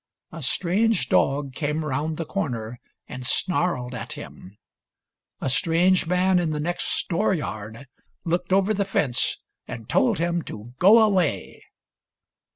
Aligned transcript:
A 0.31 0.41
strange 0.41 1.09
dog 1.09 1.53
came 1.53 1.85
round 1.85 2.17
the 2.17 2.25
corner 2.25 2.79
and 3.07 3.23
snarled 3.23 3.93
at 3.93 4.13
him. 4.13 4.57
A 5.39 5.47
strange 5.47 6.07
man 6.07 6.39
in 6.39 6.49
the 6.49 6.59
next 6.59 7.07
dooryard 7.07 7.85
looked 8.25 8.51
over 8.51 8.73
the 8.73 8.83
fence 8.83 9.37
and 9.67 9.87
told 9.87 10.17
him 10.17 10.41
to 10.45 10.73
go 10.79 10.99
away. 11.03 11.61